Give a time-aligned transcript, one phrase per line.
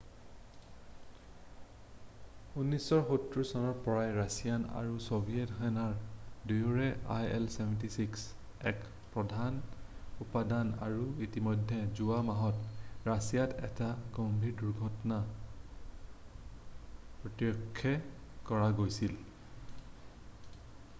[2.59, 5.83] 1970 চনৰে পৰাই ৰাছিয়ান আৰু ছ'ভিয়েট সেনা
[6.51, 6.87] দুয়োৰে
[7.35, 8.23] il-76
[8.71, 8.81] এক
[9.17, 9.59] প্ৰধান
[10.25, 12.73] উপাদান আৰু ইতিমধ্যেই যোৱা মাহত
[13.09, 15.19] ৰাছিয়াত এটা গম্ভীৰ দূৰ্ঘটনা
[17.21, 17.95] প্ৰ্ত্যক্ষ
[18.51, 19.15] কৰা গৈছিল